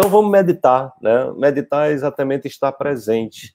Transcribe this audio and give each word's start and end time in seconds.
Então 0.00 0.08
vamos 0.08 0.30
meditar, 0.30 0.94
né? 1.02 1.30
Meditar 1.36 1.90
é 1.90 1.92
exatamente 1.92 2.48
estar 2.48 2.72
presente, 2.72 3.54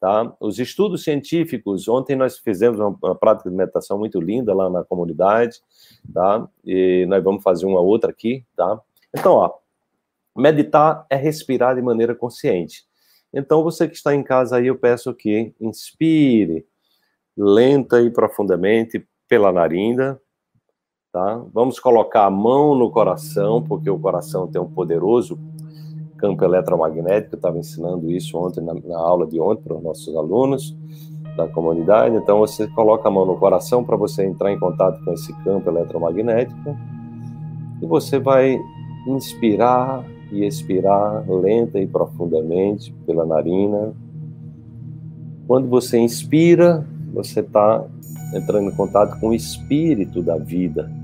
tá? 0.00 0.34
Os 0.40 0.58
estudos 0.58 1.04
científicos, 1.04 1.86
ontem 1.86 2.16
nós 2.16 2.36
fizemos 2.36 2.80
uma, 2.80 3.14
prática 3.14 3.48
de 3.48 3.54
meditação 3.54 3.96
muito 3.96 4.20
linda 4.20 4.52
lá 4.52 4.68
na 4.68 4.82
comunidade, 4.82 5.60
tá? 6.12 6.48
E 6.64 7.06
nós 7.08 7.22
vamos 7.22 7.44
fazer 7.44 7.64
uma 7.66 7.78
outra 7.78 8.10
aqui, 8.10 8.44
tá? 8.56 8.80
Então, 9.16 9.34
ó, 9.34 9.54
meditar 10.36 11.06
é 11.08 11.14
respirar 11.14 11.76
de 11.76 11.80
maneira 11.80 12.12
consciente. 12.12 12.82
Então, 13.32 13.62
você 13.62 13.86
que 13.86 13.94
está 13.94 14.12
em 14.12 14.24
casa 14.24 14.56
aí, 14.56 14.66
eu 14.66 14.76
peço 14.76 15.14
que 15.14 15.54
inspire 15.60 16.66
lenta 17.36 18.02
e 18.02 18.10
profundamente 18.10 19.06
pela 19.28 19.52
narina, 19.52 20.20
tá? 21.14 21.40
Vamos 21.54 21.78
colocar 21.78 22.26
a 22.26 22.30
mão 22.30 22.74
no 22.74 22.90
coração, 22.90 23.62
porque 23.62 23.88
o 23.88 23.96
coração 23.96 24.48
tem 24.48 24.60
um 24.60 24.66
poderoso 24.66 25.38
campo 26.18 26.44
eletromagnético, 26.44 27.34
eu 27.34 27.36
estava 27.36 27.56
ensinando 27.56 28.10
isso 28.10 28.36
ontem 28.36 28.60
na, 28.60 28.74
na 28.74 28.98
aula 28.98 29.24
de 29.24 29.38
ontem 29.38 29.62
para 29.62 29.76
os 29.76 29.82
nossos 29.82 30.16
alunos 30.16 30.76
da 31.36 31.46
comunidade. 31.46 32.16
Então 32.16 32.40
você 32.40 32.66
coloca 32.66 33.06
a 33.06 33.12
mão 33.12 33.24
no 33.24 33.36
coração 33.36 33.84
para 33.84 33.96
você 33.96 34.26
entrar 34.26 34.52
em 34.52 34.58
contato 34.58 35.04
com 35.04 35.12
esse 35.12 35.32
campo 35.44 35.70
eletromagnético 35.70 36.76
e 37.80 37.86
você 37.86 38.18
vai 38.18 38.58
inspirar 39.06 40.04
e 40.32 40.44
expirar 40.44 41.24
lenta 41.30 41.78
e 41.78 41.86
profundamente 41.86 42.92
pela 43.06 43.24
narina. 43.24 43.94
Quando 45.46 45.68
você 45.68 45.96
inspira, 45.96 46.84
você 47.12 47.38
está 47.38 47.84
entrando 48.34 48.68
em 48.68 48.74
contato 48.74 49.20
com 49.20 49.28
o 49.28 49.34
espírito 49.34 50.20
da 50.20 50.36
vida. 50.36 51.03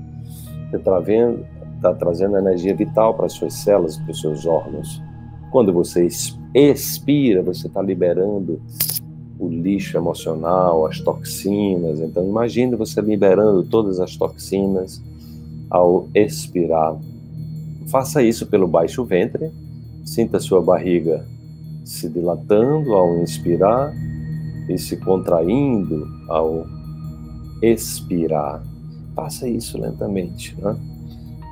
Está 0.73 1.01
está 1.75 1.93
trazendo 1.93 2.37
energia 2.37 2.75
vital 2.75 3.13
para 3.15 3.25
as 3.25 3.33
suas 3.33 3.53
células, 3.55 3.97
para 3.97 4.11
os 4.11 4.21
seus 4.21 4.45
órgãos. 4.45 5.01
Quando 5.49 5.73
você 5.73 6.07
expira, 6.53 7.41
você 7.41 7.67
está 7.67 7.81
liberando 7.81 8.61
o 9.39 9.49
lixo 9.49 9.97
emocional, 9.97 10.85
as 10.85 10.99
toxinas. 10.99 11.99
Então, 11.99 12.23
imagine 12.23 12.75
você 12.75 13.01
liberando 13.01 13.63
todas 13.63 13.99
as 13.99 14.15
toxinas 14.15 15.01
ao 15.69 16.07
expirar. 16.13 16.95
Faça 17.87 18.21
isso 18.21 18.45
pelo 18.45 18.67
baixo 18.67 19.03
ventre. 19.03 19.51
Sinta 20.05 20.39
sua 20.39 20.61
barriga 20.61 21.25
se 21.83 22.07
dilatando 22.07 22.93
ao 22.93 23.17
inspirar 23.17 23.91
e 24.69 24.77
se 24.77 24.97
contraindo 24.97 26.07
ao 26.29 26.65
expirar. 27.61 28.63
Faça 29.21 29.47
isso 29.47 29.79
lentamente. 29.79 30.57
Né? 30.59 30.75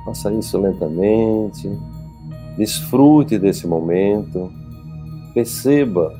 Faça 0.04 0.32
isso 0.32 0.58
lentamente. 0.58 1.70
Desfrute 2.58 3.38
desse 3.38 3.64
momento. 3.64 4.52
Perceba, 5.32 6.12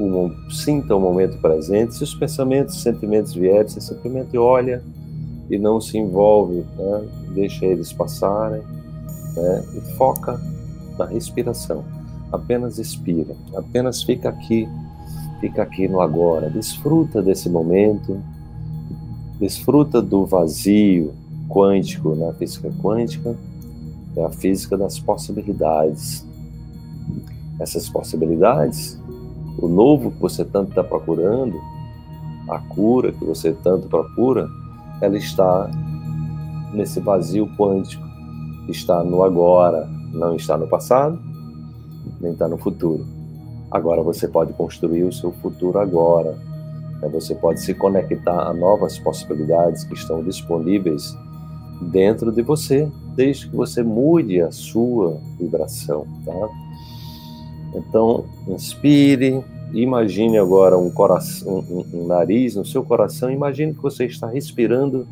o, 0.00 0.32
sinta 0.50 0.96
o 0.96 1.00
momento 1.00 1.38
presente. 1.38 1.94
Se 1.94 2.02
os 2.02 2.12
pensamentos, 2.12 2.74
e 2.74 2.80
sentimentos 2.80 3.32
vierem, 3.32 3.68
você 3.68 3.80
simplesmente 3.80 4.36
olha 4.36 4.82
e 5.48 5.56
não 5.56 5.80
se 5.80 5.96
envolve, 5.96 6.64
né? 6.76 7.08
deixa 7.32 7.64
eles 7.64 7.92
passarem 7.92 8.62
né? 9.36 9.64
e 9.76 9.80
foca 9.96 10.40
na 10.98 11.04
respiração. 11.04 11.84
Apenas 12.32 12.78
expira, 12.78 13.36
apenas 13.54 14.02
fica 14.02 14.28
aqui, 14.28 14.68
fica 15.40 15.62
aqui 15.62 15.86
no 15.86 16.00
agora. 16.00 16.50
Desfruta 16.50 17.22
desse 17.22 17.48
momento, 17.48 18.20
desfruta 19.40 20.02
do 20.02 20.26
vazio 20.26 21.14
quântico, 21.48 22.14
na 22.14 22.26
né? 22.26 22.34
física 22.38 22.70
quântica 22.80 23.34
é 24.14 24.24
a 24.24 24.30
física 24.30 24.76
das 24.76 24.98
possibilidades. 24.98 26.26
Essas 27.58 27.88
possibilidades, 27.88 29.00
o 29.58 29.66
novo 29.66 30.10
que 30.10 30.20
você 30.20 30.44
tanto 30.44 30.70
está 30.70 30.84
procurando, 30.84 31.58
a 32.48 32.58
cura 32.58 33.12
que 33.12 33.24
você 33.24 33.52
tanto 33.52 33.88
procura, 33.88 34.48
ela 35.00 35.16
está 35.16 35.70
nesse 36.74 37.00
vazio 37.00 37.48
quântico, 37.56 38.04
está 38.68 39.02
no 39.02 39.22
agora, 39.22 39.88
não 40.12 40.34
está 40.36 40.58
no 40.58 40.66
passado, 40.66 41.18
nem 42.20 42.32
está 42.32 42.46
no 42.46 42.58
futuro. 42.58 43.06
Agora 43.70 44.02
você 44.02 44.28
pode 44.28 44.52
construir 44.52 45.04
o 45.04 45.12
seu 45.12 45.32
futuro 45.32 45.78
agora. 45.78 46.36
Né? 47.00 47.08
Você 47.08 47.34
pode 47.34 47.60
se 47.60 47.74
conectar 47.74 48.48
a 48.48 48.52
novas 48.52 48.98
possibilidades 48.98 49.84
que 49.84 49.94
estão 49.94 50.22
disponíveis 50.22 51.16
dentro 51.80 52.30
de 52.30 52.42
você, 52.42 52.88
desde 53.16 53.48
que 53.48 53.56
você 53.56 53.82
mude 53.82 54.40
a 54.40 54.50
sua 54.50 55.18
vibração, 55.38 56.06
tá? 56.24 56.48
Então, 57.74 58.24
inspire, 58.48 59.42
imagine 59.72 60.36
agora 60.38 60.76
um 60.76 60.90
coração, 60.90 61.64
um, 61.70 61.84
um 61.94 62.06
nariz 62.06 62.56
no 62.56 62.64
seu 62.64 62.82
coração, 62.84 63.30
imagine 63.30 63.72
que 63.72 63.80
você 63.80 64.04
está 64.04 64.26
respirando 64.26 65.06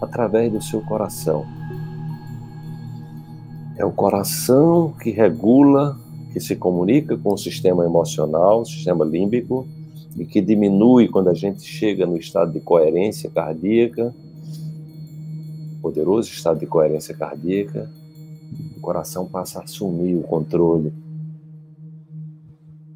através 0.00 0.50
do 0.52 0.60
seu 0.60 0.80
coração. 0.80 1.46
É 3.76 3.84
o 3.84 3.92
coração 3.92 4.92
que 5.00 5.10
regula, 5.10 5.96
que 6.32 6.40
se 6.40 6.56
comunica 6.56 7.16
com 7.16 7.34
o 7.34 7.38
sistema 7.38 7.84
emocional, 7.84 8.62
o 8.62 8.66
sistema 8.66 9.04
límbico, 9.04 9.66
e 10.18 10.24
que 10.26 10.40
diminui 10.40 11.08
quando 11.08 11.28
a 11.28 11.34
gente 11.34 11.62
chega 11.62 12.06
no 12.06 12.16
estado 12.16 12.52
de 12.52 12.60
coerência 12.60 13.30
cardíaca 13.30 14.14
poderoso 15.82 16.30
estado 16.30 16.60
de 16.60 16.66
coerência 16.66 17.14
cardíaca, 17.14 17.90
o 18.76 18.80
coração 18.80 19.26
passa 19.26 19.58
a 19.58 19.64
assumir 19.64 20.14
o 20.14 20.22
controle. 20.22 20.92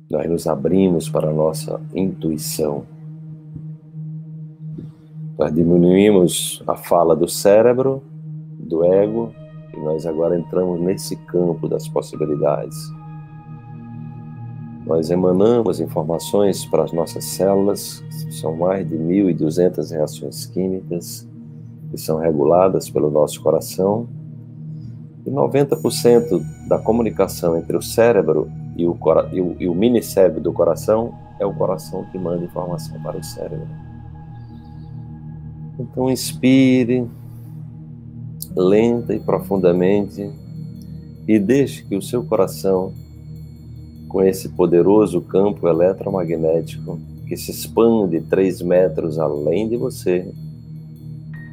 Nós 0.09 0.31
nos 0.31 0.47
abrimos 0.47 1.09
para 1.09 1.29
a 1.29 1.35
nossa 1.35 1.81
intuição. 1.93 2.85
Nós 5.37 5.53
diminuímos 5.53 6.63
a 6.67 6.77
fala 6.77 7.17
do 7.17 7.29
cérebro, 7.29 8.03
do 8.59 8.85
ego, 8.85 9.35
e 9.75 9.81
nós 9.81 10.07
agora 10.07 10.39
entramos 10.39 10.81
nesse 10.81 11.17
campo 11.17 11.69
das 11.69 11.89
possibilidades. 11.89 12.77
Nós 14.87 15.11
emanamos 15.11 15.81
informações 15.81 16.65
para 16.65 16.85
as 16.85 16.93
nossas 16.93 17.25
células, 17.25 18.05
são 18.31 18.57
mais 18.57 18.89
de 18.89 18.97
1.200 18.97 19.91
reações 19.91 20.47
químicas, 20.47 21.29
que 21.91 21.99
são 21.99 22.19
reguladas 22.19 22.89
pelo 22.89 23.11
nosso 23.11 23.43
coração, 23.43 24.09
e 25.27 25.31
90% 25.31 26.41
da 26.69 26.79
comunicação 26.79 27.59
entre 27.59 27.77
o 27.77 27.83
cérebro 27.83 28.49
e 28.77 28.87
o, 28.87 28.97
e 29.33 29.41
o, 29.41 29.57
e 29.59 29.69
o 29.69 29.75
mini 29.75 30.01
cérebro 30.01 30.41
do 30.41 30.53
coração 30.53 31.13
é 31.41 31.45
o 31.45 31.53
coração 31.53 32.05
que 32.13 32.19
manda 32.19 32.45
informação 32.45 33.01
para 33.03 33.19
o 33.19 33.25
cérebro. 33.25 33.67
Então, 35.79 36.09
inspire 36.09 37.07
lenta 38.55 39.15
e 39.15 39.21
profundamente 39.21 40.31
e 41.27 41.39
deixe 41.39 41.85
que 41.85 41.97
o 41.97 42.01
seu 42.01 42.25
coração, 42.25 42.93
com 44.09 44.23
esse 44.23 44.49
poderoso 44.51 45.21
campo 45.21 45.69
eletromagnético 45.69 46.99
que 47.27 47.37
se 47.37 47.51
expande 47.51 48.21
três 48.21 48.63
metros 48.63 49.19
além 49.19 49.69
de 49.69 49.77
você, 49.77 50.31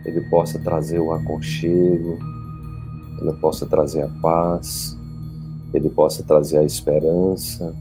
ele 0.05 0.21
possa 0.29 0.59
trazer 0.59 0.99
o 0.99 1.11
aconchego, 1.11 2.17
ele 3.21 3.33
possa 3.33 3.65
trazer 3.65 4.03
a 4.03 4.09
paz, 4.21 4.97
ele 5.73 5.89
possa 5.89 6.23
trazer 6.23 6.59
a 6.59 6.63
esperança, 6.63 7.73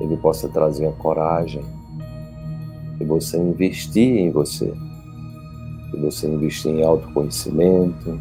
ele 0.00 0.16
possa 0.16 0.48
trazer 0.48 0.86
a 0.86 0.92
coragem, 0.92 1.62
e 3.00 3.04
você 3.04 3.36
investir 3.36 4.18
em 4.18 4.30
você, 4.30 4.72
e 5.92 5.96
você 6.00 6.28
investir 6.28 6.72
em 6.72 6.84
autoconhecimento, 6.84 8.18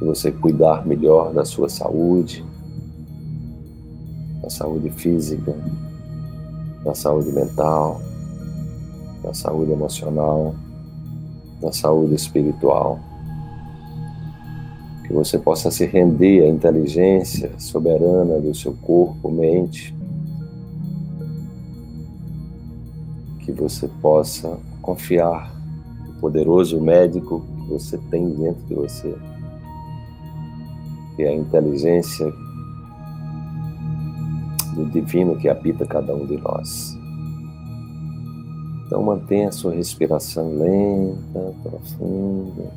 e 0.00 0.04
você 0.04 0.30
cuidar 0.30 0.86
melhor 0.86 1.32
da 1.32 1.44
sua 1.44 1.68
saúde, 1.68 2.44
da 4.46 4.50
saúde 4.50 4.88
física, 4.90 5.54
da 6.82 6.94
saúde 6.94 7.32
mental, 7.32 8.00
da 9.22 9.34
saúde 9.34 9.72
emocional 9.72 10.54
da 11.60 11.72
saúde 11.72 12.14
espiritual. 12.14 13.00
Que 15.06 15.12
você 15.12 15.38
possa 15.38 15.70
se 15.70 15.86
render 15.86 16.42
à 16.42 16.48
inteligência 16.48 17.52
soberana 17.58 18.40
do 18.40 18.54
seu 18.54 18.74
corpo, 18.74 19.30
mente. 19.30 19.94
Que 23.40 23.52
você 23.52 23.88
possa 24.00 24.58
confiar 24.82 25.54
no 26.06 26.14
poderoso 26.14 26.80
médico 26.80 27.44
que 27.64 27.72
você 27.72 27.98
tem 28.10 28.28
dentro 28.30 28.62
de 28.66 28.74
você. 28.74 29.14
Que 31.14 31.22
é 31.22 31.28
a 31.28 31.34
inteligência 31.34 32.32
do 34.76 34.84
divino 34.84 35.36
que 35.36 35.48
habita 35.48 35.86
cada 35.86 36.14
um 36.14 36.26
de 36.26 36.36
nós. 36.36 36.96
Então 38.86 39.02
mantenha 39.02 39.48
a 39.48 39.52
sua 39.52 39.72
respiração 39.72 40.54
lenta, 40.56 41.54
profunda, 41.62 42.70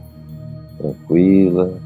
tranquila. 0.77 1.79